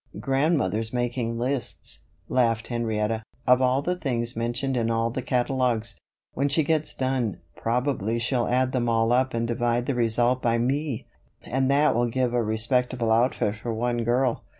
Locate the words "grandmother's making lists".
0.19-1.99